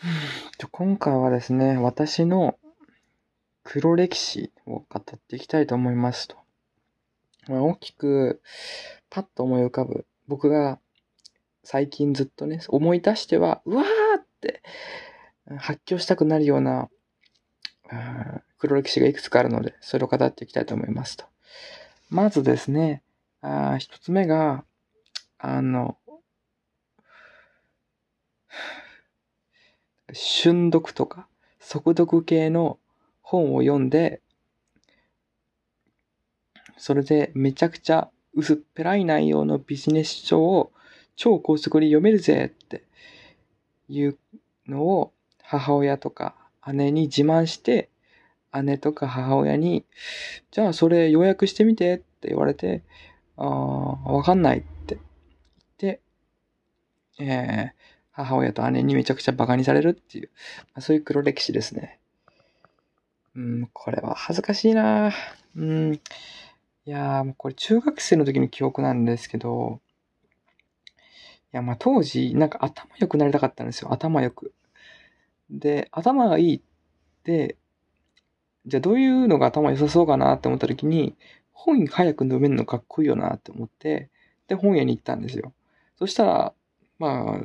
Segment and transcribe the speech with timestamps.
[0.72, 2.58] 今回はですね、私の
[3.64, 6.36] 黒歴史を語っていきたいと思いますと。
[7.48, 8.40] まあ、大きく
[9.10, 10.78] パッと思い浮かぶ僕が
[11.64, 14.62] 最近ずっとね、思い出しては、うわーって
[15.58, 16.88] 発狂したくなるような
[18.56, 21.26] 黒歴史がいくつかあるので、それを語っていきたいと思いますと。
[22.08, 23.02] まずですね、
[23.42, 24.64] あ一つ目が、
[25.36, 25.98] あの、
[30.12, 31.26] 瞬読とか
[31.58, 32.78] 速読系の
[33.22, 34.20] 本を読んで、
[36.76, 40.72] それでめちゃくちゃ薄っぺらい内容のビジネス書を
[41.16, 42.84] 超高速で読めるぜって
[43.88, 44.18] いう
[44.66, 46.34] のを母親とか
[46.72, 47.90] 姉に自慢して、
[48.62, 49.84] 姉とか母親に、
[50.50, 52.82] じゃあそれ予約してみてって言われて、
[53.36, 53.48] ああ、
[54.12, 56.00] わかんないって言って、
[57.18, 61.98] えー、母親と姉にめちゃくちゃ馬鹿にされるっていう、まあ、そういう黒歴史ですね。
[63.36, 65.12] うん、これは恥ずかしいな
[65.56, 65.94] うん。
[65.94, 66.00] い
[66.90, 69.80] や、もうこれ中学生の時の記憶なんですけど、
[71.52, 73.92] いや、まあ当時、なんか頭良くなりたかったんですよ。
[73.92, 74.52] 頭良く。
[75.50, 76.60] で、頭がいいっ
[77.24, 77.56] て、
[78.66, 81.16] じゃあどういうのが頭良さそうかなって思った時に、
[81.52, 84.10] 本早く読めるのかっこいいよなって思って、
[84.48, 85.52] で、本屋に行ったんですよ。
[85.98, 86.54] そしたら、
[86.98, 87.40] まあ、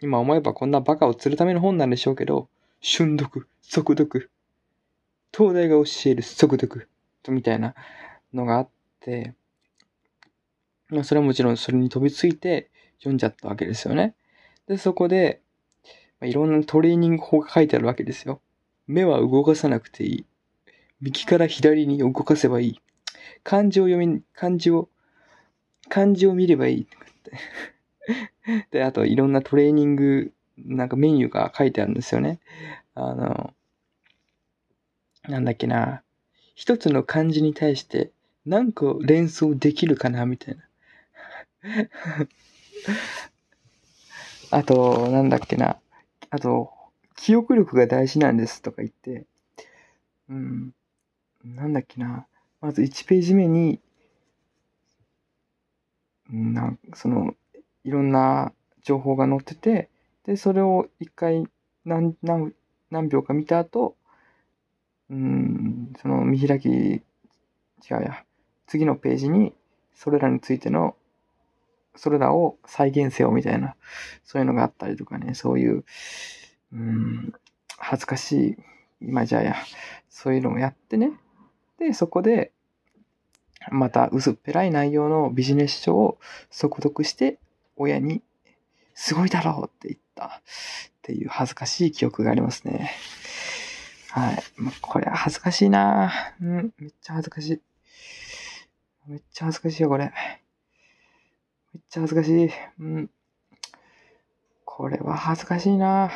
[0.00, 2.48] 今思えばこんなバカを釣るための本なんでしょうけど、
[2.80, 4.30] 瞬読、速読、
[5.36, 6.88] 東大が教える速読、
[7.28, 7.74] みたいな
[8.32, 8.68] のがあっ
[9.00, 9.34] て、
[10.88, 14.14] まあ、それはもちろんそれに飛びついて読んじゃったわけですよね。
[14.66, 15.40] で、そこで、
[16.20, 18.40] まあ、いろんなトレーニング法が書いてあるわけですよ。
[18.86, 20.26] 目は動かさなくていい。
[21.00, 22.80] 右から左に動かせばいい。
[23.44, 24.88] 漢字を読み、漢字を、
[25.88, 26.86] 漢字を見ればいい。
[28.70, 32.40] で、あといろんなトレーニング、なんかメニューが書いてあるんですよね。
[32.94, 33.54] あの、
[35.28, 36.02] なんだっけな。
[36.54, 38.10] 一つの漢字に対して
[38.44, 40.64] 何個連想できるかなみたいな。
[44.50, 45.78] あと、なんだっけな。
[46.30, 46.72] あと、
[47.16, 49.26] 記憶力が大事なんですとか言って、
[50.30, 50.74] うん、
[51.44, 52.26] なんだっけな。
[52.60, 53.80] まず1ページ目に、
[56.30, 57.34] なその、
[57.84, 58.52] いろんな
[58.82, 59.88] 情報が載ってて、
[60.24, 61.46] で、それを一回
[61.84, 62.52] 何、何、
[62.90, 63.96] 何秒か見た後、
[65.10, 67.02] うん、その見開き、違
[67.90, 68.24] うや、
[68.66, 69.54] 次のページに、
[69.94, 70.96] それらについての、
[71.96, 73.74] それらを再現せよみたいな、
[74.24, 75.84] そういうのがあったりとかね、そういう、
[76.72, 77.32] うん、
[77.78, 78.56] 恥ずかしい、
[79.00, 79.56] 今じゃや、
[80.08, 81.12] そういうのをやってね、
[81.78, 82.52] で、そこで、
[83.70, 86.18] また薄っぺらい内容のビジネス書を
[86.50, 87.38] 速読して
[87.78, 88.22] 親に
[88.94, 90.30] すごいだろうって言ったっ
[91.02, 92.90] ていう恥ずかしい記憶がありますね。
[94.10, 94.42] はい。
[94.56, 97.60] まあ、これは恥ずかしいなうん、めっちゃ恥ずかしい。
[99.06, 100.12] めっちゃ恥ずかしいよ、これ。
[101.72, 102.50] めっちゃ恥ずかしい。
[102.80, 103.10] うん。
[104.64, 106.10] これは恥ずかしいなあ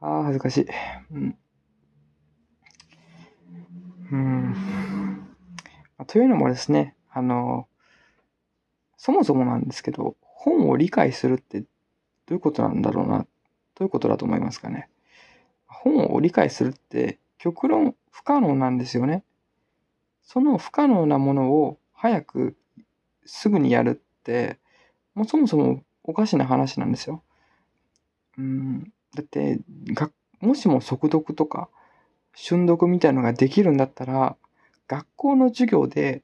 [0.00, 0.66] あ、恥ずかしい。
[1.10, 1.38] うん。
[4.12, 5.26] うん。
[6.06, 7.68] というのもですね、あの、
[8.96, 11.66] そもそもなんですけど、本を理解するってど
[12.30, 13.26] ういうことなんだろうな、ど
[13.80, 14.88] ういうことだと思いますかね。
[15.66, 19.22] 本を理解するって極論不可能なんですよね。
[20.22, 22.56] その不可能なものを早く
[23.24, 24.58] すぐにやるって、
[25.14, 27.22] もうそもそもおかしな話なんですよ。
[28.38, 31.68] うん、だってが、もしも速読とか
[32.34, 34.36] 瞬読みたいのができるんだったら、
[34.88, 36.22] 学校の授業で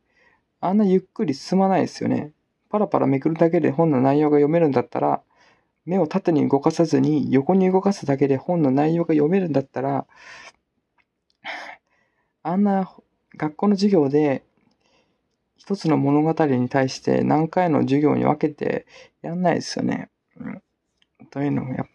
[0.60, 2.32] あんなゆっくり進まないですよね。
[2.72, 5.20] パラパラめくるだけで本の内容が読めるんだったら、
[5.84, 10.06] 目を縦に動かさずに横に動かすだけで本の内容が読めるんだったら、
[12.42, 12.90] あんな
[13.36, 14.42] 学校の授業で
[15.58, 18.86] 一つの物語に対して何回の授業に分けて
[19.20, 20.08] やんないですよね。
[20.40, 20.62] うん、
[21.30, 21.92] というのもやっぱ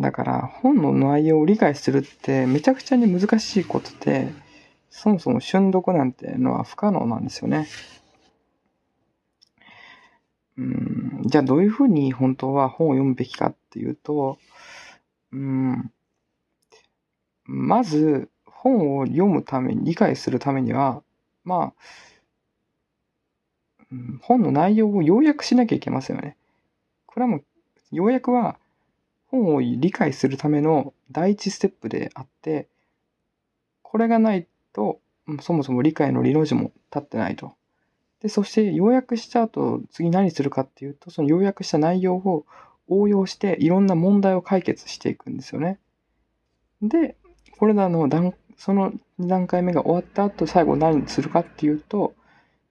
[0.00, 4.32] だから本の内容を理解するってめちゃくちゃに難しいことで、
[4.90, 7.66] そもそも瞬読なんてのは不可能なんですよね。
[10.58, 14.38] うん、じゃあどういうふうに本当は本を読むべきかっていうと、
[15.32, 15.90] うん、
[17.44, 21.02] まず本を読むために、理解するためには、
[21.44, 21.82] まあ、
[23.90, 26.36] うん、本の内容を要約しなきゃいけませんよね。
[27.06, 27.44] これはもう、
[27.90, 28.56] 要約は
[29.26, 32.68] 本を理解するための第一ステップであって、
[33.82, 35.00] これがないと、
[35.40, 37.54] そもそも理解の理の字も立ってないと。
[38.22, 42.46] で、そして要約した後、次何するかっていうと、その要約した内容を
[42.88, 45.80] 応用していろんな問題を解決していくんですよね。
[46.80, 47.16] で、
[47.58, 52.14] これらの段、その2段階目が終わった後、最後何するかっていうと、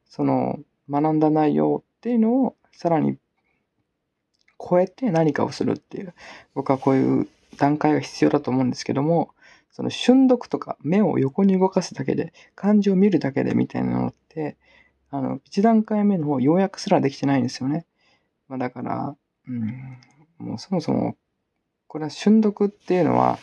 [0.06, 0.60] その
[0.90, 3.18] 学んだ内容っていうのをさらに
[4.58, 6.14] 超えて何かをするっていう、
[6.54, 7.28] 僕はこういう
[7.58, 9.32] 段階が必要だと思うんですけども、
[9.72, 14.56] その瞬読とか目を横に動かすだけで、漢字を見るだけでみたいなのって、
[15.12, 17.86] あの、1段階目の方要約すらできてないんですよね。
[18.48, 19.16] まあ、だから、
[19.48, 19.98] うん、
[20.40, 21.18] もうそもそも、
[21.88, 23.38] これは瞬読っていうのは、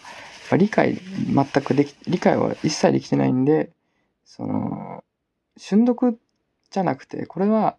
[0.57, 3.71] 理解全くでき、理解は一切できてないんで、
[4.25, 5.05] その、
[5.59, 6.19] 瞬読
[6.71, 7.77] じゃなくて、これは、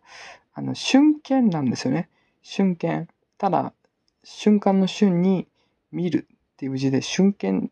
[0.53, 2.09] あの、瞬間なんですよね。
[2.43, 3.07] 瞬間。
[3.39, 3.73] ただ、
[4.23, 5.47] 瞬間の瞬に
[5.91, 7.71] 見るっていう字で瞬間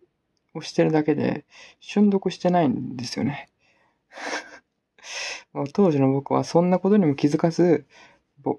[0.56, 1.46] をしてるだけで、
[1.80, 3.50] 瞬読してないんですよね。
[5.74, 7.86] 当時の僕はそんなことにも気づかず、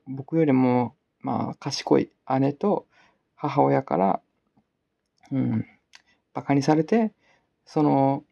[0.06, 2.10] 僕よりも、まあ、賢い
[2.40, 2.86] 姉と
[3.34, 4.20] 母親から、
[5.30, 5.66] うん、
[6.34, 7.12] 馬鹿にされて、
[7.64, 8.24] その、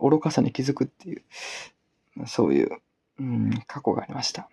[0.00, 1.24] 愚かさに気づくっていう、
[2.26, 2.70] そういう、
[3.18, 4.48] うん、過去がありました。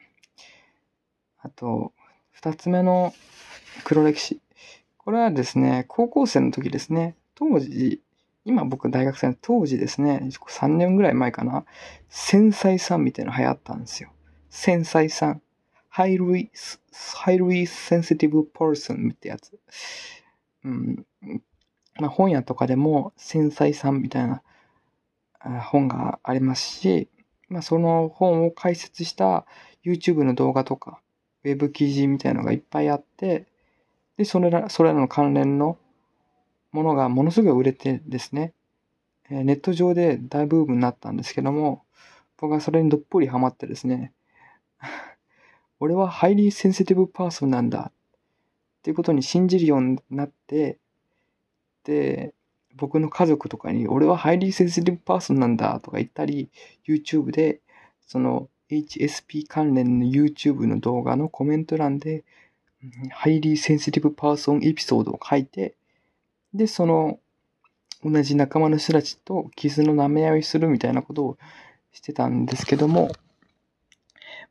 [1.39, 1.93] あと、
[2.31, 3.13] 二つ目の
[3.83, 4.41] 黒歴史。
[4.97, 8.01] これはですね、高校生の時ですね、当時、
[8.45, 11.65] 今僕大学生の当時ですね、3年ぐらい前かな、
[12.09, 14.11] 繊細さんみたいなの流行ったんですよ。
[14.49, 15.41] 繊細さん。
[15.93, 16.49] highly,
[16.91, 19.59] highly sensitive person ってやつ。
[20.63, 21.05] うん。
[21.99, 24.41] まあ本屋とかでも繊細さんみたいな
[25.61, 27.09] 本がありますし、
[27.49, 29.45] まあその本を解説した
[29.85, 30.99] YouTube の動画とか、
[31.43, 33.47] ウェブ記事みたいなのがいっぱいあって、
[34.17, 35.77] で、それら、それらの関連の
[36.73, 38.53] ものがものすごい売れてですね、
[39.29, 41.83] ネット上で大ブームになったんですけども、
[42.37, 44.11] 僕はそれにどっぷりハマってですね、
[45.79, 50.77] 俺は Highly Sensitive Person なんだっていうことに信じるようになって、
[51.85, 52.33] で、
[52.75, 56.49] 僕の家族とかに俺はハイリーセンシティブパーソンなんだとか言ったり、
[56.85, 57.61] YouTube で
[58.07, 62.23] その HSP 関連の YouTube の動画のコメント欄で、
[63.11, 65.75] Highly Sensitive Person エピソードを書いて、
[66.53, 67.19] で、その、
[68.03, 71.37] 同じ仲間の人たちと傷の舐め合いするみたいなことを
[71.93, 73.11] してたんですけども、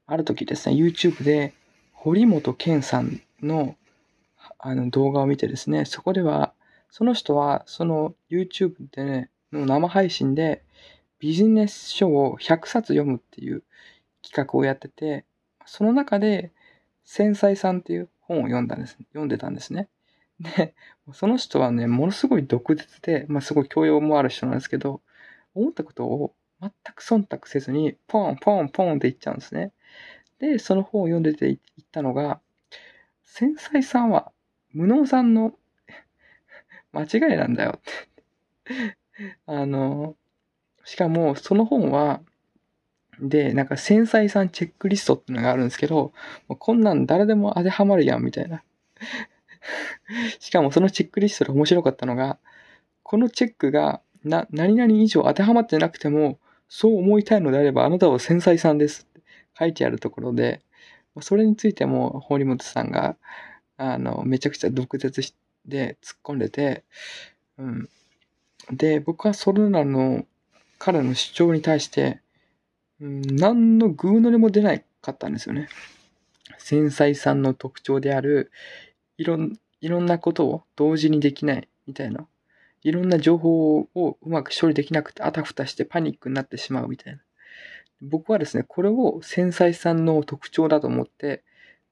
[0.06, 1.54] ある時ですね、YouTube で
[1.92, 3.76] 堀本健さんの
[4.58, 6.52] あの動画を見てですね、そこでは、
[6.90, 10.62] その人はその YouTube でね、の生配信で
[11.18, 13.62] ビジネス書を100冊読むっていう
[14.22, 15.24] 企画をやってて、
[15.66, 16.52] その中で
[17.04, 19.88] 繊細さんっていう本を読んだんです、読んでたんですね。
[20.42, 20.74] で、
[21.12, 25.00] その人はね、ものすごい毒舌で、まあ、すごい教養もある人なんですけど、
[25.54, 29.72] 思ったことを全く忖度せずに、ポンポンポンって言っちゃうんですね。
[30.38, 31.58] で、その本を読んでて言っ
[31.90, 32.40] たのが、
[33.24, 34.32] 繊細さんは
[34.72, 35.54] 無能さんの
[36.92, 38.96] 間違いなんだよって
[39.46, 40.16] あの、
[40.84, 42.20] しかもその本は、
[43.20, 46.12] で、なんか繊細さんチェックリストってのがあるんですけど、
[46.48, 48.62] こんなん誰でも当てはまるやんみたいな。
[50.38, 52.38] しかもそのチェックリストで面白かったのが、
[53.02, 56.38] このチェックがな、何々以上当てはまってなくても、
[56.68, 59.20] そう思いたいのであればあなたは繊細さんですって
[59.58, 60.62] 書いてあるところで、
[61.20, 63.16] それについても堀本さんが、
[63.76, 65.34] あの、めちゃくちゃ毒舌
[65.66, 66.84] で突っ込んでて、
[67.58, 67.88] うん。
[68.70, 70.24] で、僕はそれらの
[70.78, 72.20] 彼の主張に対して、
[73.00, 75.68] うん、何のグーの音も出なかったんですよね。
[76.58, 78.50] 繊細さんの特徴である、
[79.18, 82.26] いろん、いろんなことを同時にできないみたいな。
[82.82, 87.20] いろんな情報をうまく処理できなくてあたふたしてパニックになってしまうみたいな。
[88.00, 91.44] 僕はですね、これを繊細さんの特徴だと思って、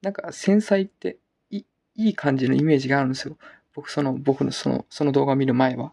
[0.02, 1.18] なんか繊細って
[1.50, 3.36] いい感じのイメージがあるんですよ。
[3.74, 5.92] 僕、その、僕のその、その動画を見る前は。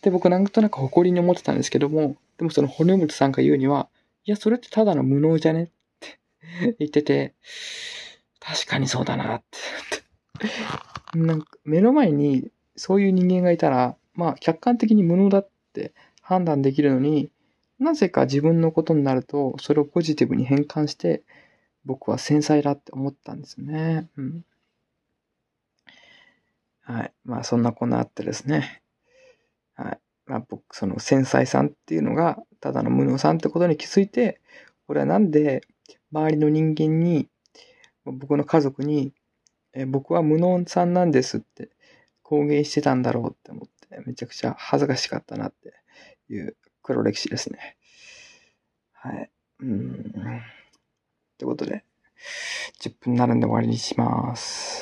[0.00, 3.88] で、僕なんとなく誇りに思ってたんですけども、でもその骨本さんが言うには、
[4.24, 5.66] いや、それってただの無能じゃねっ
[6.00, 7.34] て言ってて、
[8.40, 9.42] 確かにそうだなっ
[9.90, 10.03] て。
[11.14, 17.30] なんか目の前にそういう人間がいたら、まあ客観的に無能だって判断できるのに、
[17.78, 21.22] なぜか自分のことになると、それをポジティブに変換して、
[21.84, 24.08] 僕は繊細だって思ったんですよね。
[24.16, 24.44] うん。
[26.82, 27.12] はい。
[27.24, 28.82] まあそんなこんなあってですね。
[29.74, 29.98] はい。
[30.26, 34.40] まあ僕、その繊細さんっていうのが、ただの無能さんってことに気づいて、
[34.88, 35.62] 俺はなんで
[36.12, 37.28] 周りの人間に、
[38.04, 39.12] 僕の家族に
[39.74, 41.70] え僕は無能さんなんですって
[42.22, 45.74] 公言してたんだろうって思って、めちゃくちゃ恥ずかしかったなって
[46.32, 47.76] いう黒歴史ですね。
[48.92, 49.30] はい。
[49.60, 50.12] うん。
[51.34, 51.84] ってことで、
[52.80, 54.64] 10分になるんで終わりにします。